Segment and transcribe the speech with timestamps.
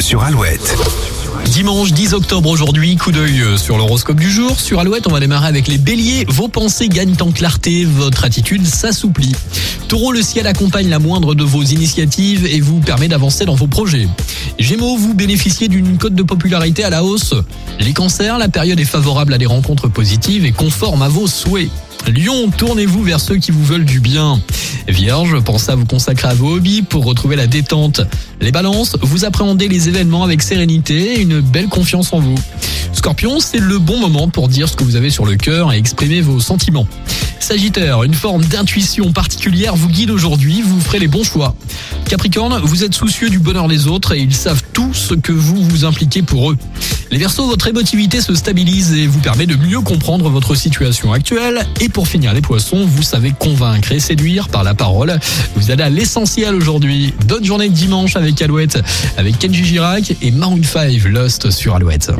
[0.00, 0.74] Sur Alouette.
[1.44, 4.58] Dimanche 10 octobre aujourd'hui, coup d'œil sur l'horoscope du jour.
[4.58, 6.24] Sur Alouette, on va démarrer avec les béliers.
[6.28, 9.34] Vos pensées gagnent en clarté, votre attitude s'assouplit.
[9.88, 13.66] Taureau, le ciel accompagne la moindre de vos initiatives et vous permet d'avancer dans vos
[13.66, 14.08] projets.
[14.58, 17.34] Gémeaux, vous bénéficiez d'une cote de popularité à la hausse.
[17.80, 21.68] Les cancers, la période est favorable à des rencontres positives et conforme à vos souhaits.
[22.06, 24.40] Lion, tournez-vous vers ceux qui vous veulent du bien.
[24.88, 28.02] Vierge, pensez à vous consacrer à vos hobbies pour retrouver la détente.
[28.40, 32.34] Les balances, vous appréhendez les événements avec sérénité et une belle confiance en vous.
[32.92, 35.78] Scorpion, c'est le bon moment pour dire ce que vous avez sur le cœur et
[35.78, 36.86] exprimer vos sentiments.
[37.40, 41.54] Sagittaire, une forme d'intuition particulière vous guide aujourd'hui, vous ferez les bons choix.
[42.08, 45.62] Capricorne, vous êtes soucieux du bonheur des autres et ils savent tout ce que vous
[45.62, 46.58] vous impliquez pour eux.
[47.10, 51.66] Les versos, votre émotivité se stabilise et vous permet de mieux comprendre votre situation actuelle.
[51.80, 55.18] Et pour finir, les poissons, vous savez convaincre et séduire par la parole.
[55.54, 57.14] Vous allez à l'essentiel aujourd'hui.
[57.26, 58.78] Bonne journée de dimanche avec Alouette,
[59.16, 62.10] avec Kenji Girac et Maroon 5 Lost sur Alouette.